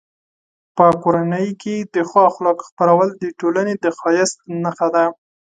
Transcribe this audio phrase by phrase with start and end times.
[0.75, 5.05] په کورنۍ کې د ښو اخلاقو خپرول د ټولنې د ښایست نښه ده.